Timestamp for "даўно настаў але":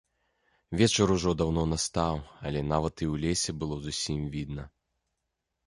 1.41-2.65